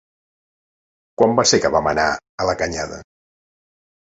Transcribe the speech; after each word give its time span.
Quan 1.21 1.35
va 1.41 1.45
ser 1.51 1.59
que 1.65 1.71
vam 1.75 1.91
anar 1.91 2.07
a 2.45 2.49
la 2.51 2.59
Canyada? 2.63 2.99